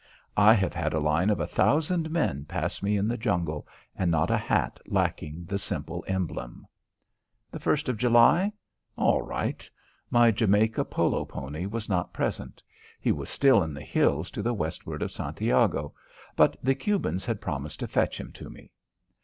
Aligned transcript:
I 0.37 0.55
have 0.55 0.73
had 0.73 0.93
a 0.93 0.99
line 0.99 1.29
of 1.29 1.39
a 1.39 1.45
thousand 1.45 2.09
men 2.09 2.45
pass 2.45 2.81
me 2.81 2.97
in 2.97 3.07
the 3.07 3.19
jungle 3.19 3.67
and 3.95 4.09
not 4.09 4.31
a 4.31 4.35
hat 4.37 4.79
lacking 4.87 5.45
the 5.45 5.59
simple 5.59 6.03
emblem. 6.07 6.65
The 7.51 7.59
first 7.59 7.87
of 7.87 7.99
July? 7.99 8.51
All 8.97 9.21
right. 9.21 9.69
My 10.09 10.31
Jamaica 10.31 10.85
polo 10.85 11.23
pony 11.23 11.67
was 11.67 11.87
not 11.87 12.13
present. 12.15 12.63
He 12.99 13.11
was 13.11 13.29
still 13.29 13.61
in 13.61 13.75
the 13.75 13.83
hills 13.85 14.31
to 14.31 14.41
the 14.41 14.55
westward 14.55 15.03
of 15.03 15.11
Santiago, 15.11 15.93
but 16.35 16.57
the 16.63 16.73
Cubans 16.73 17.23
had 17.27 17.39
promised 17.39 17.79
to 17.81 17.87
fetch 17.87 18.19
him 18.19 18.31
to 18.31 18.49
me. 18.49 18.71